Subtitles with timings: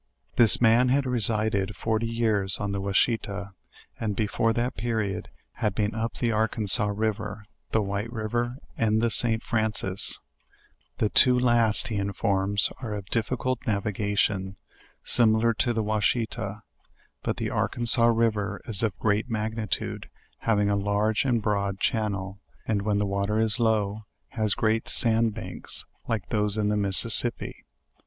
[0.35, 3.51] Tliis man had resided forty years on the Washita,
[3.99, 8.99] and be fore that period, had been up the Arkansas river, the White river, and
[8.99, 9.43] the St.
[9.43, 10.19] Francis;
[10.97, 14.55] the two last, he informs, are of difficult navigation,
[15.03, 16.63] similar to the Washita:
[17.21, 20.09] but the Arkan sas river is of great magnitude,
[20.39, 25.35] having a large and broad channel, and when the water is low, has great sand
[25.35, 25.85] banks,.
[26.07, 27.65] lik$ those in the Mississippi.